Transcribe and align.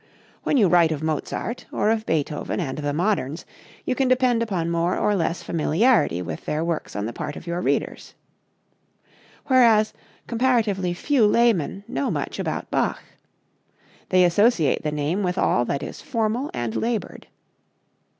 When 0.41 0.57
you 0.57 0.67
write 0.67 0.91
of 0.91 1.03
Mozart, 1.03 1.67
or 1.71 1.91
of 1.91 2.07
Beethoven 2.07 2.59
and 2.59 2.79
the 2.79 2.91
moderns, 2.91 3.45
you 3.85 3.93
can 3.93 4.07
depend 4.07 4.41
upon 4.41 4.71
more 4.71 4.97
or 4.97 5.13
less 5.15 5.43
familiarity 5.43 6.23
with 6.23 6.43
their 6.45 6.63
works 6.65 6.95
on 6.95 7.05
the 7.05 7.13
part 7.13 7.35
of 7.35 7.45
your 7.45 7.61
readers, 7.61 8.15
whereas, 9.45 9.93
comparatively 10.25 10.95
few 10.95 11.27
laymen 11.27 11.83
know 11.87 12.09
much 12.09 12.39
about 12.39 12.71
Bach. 12.71 13.03
They 14.09 14.23
associate 14.23 14.81
the 14.81 14.91
name 14.91 15.21
with 15.21 15.37
all 15.37 15.65
that 15.65 15.83
is 15.83 16.01
formal 16.01 16.49
and 16.51 16.75
labored. 16.75 17.27